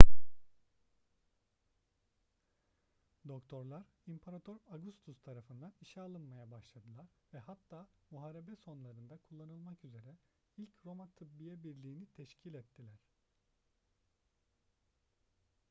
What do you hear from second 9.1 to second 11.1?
kullanılmak üzere ilk roma